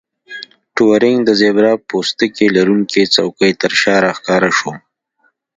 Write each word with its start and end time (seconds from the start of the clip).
ټورینګ 0.75 1.19
د 1.25 1.29
زیبرا 1.39 1.73
پوستکي 1.87 2.47
لرونکې 2.55 3.03
څوکۍ 3.13 3.51
ترشا 3.61 3.95
راښکاره 4.05 4.51
شو 4.57 4.71